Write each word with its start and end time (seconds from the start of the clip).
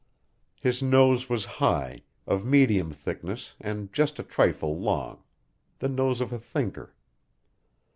His 0.59 0.81
nose 0.81 1.29
was 1.29 1.45
high, 1.61 2.01
of 2.25 2.43
medium 2.43 2.91
thickness 2.91 3.53
and 3.61 3.93
just 3.93 4.17
a 4.17 4.23
trifle 4.23 4.75
long 4.75 5.21
the 5.77 5.89
nose 5.89 6.21
of 6.21 6.33
a 6.33 6.39
thinker. 6.39 6.95